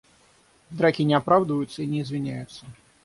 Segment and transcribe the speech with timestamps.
[0.71, 2.65] В драке не оправдываются и не извиняются.